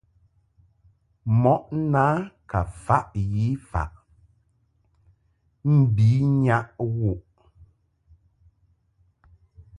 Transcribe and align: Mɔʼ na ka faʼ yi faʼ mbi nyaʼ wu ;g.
Mɔʼ 1.41 1.63
na 1.93 2.05
ka 2.49 2.59
faʼ 2.83 3.05
yi 3.33 3.45
faʼ 3.69 3.89
mbi 5.77 6.07
nyaʼ 6.43 6.67
wu 6.97 7.11
;g. 7.15 7.23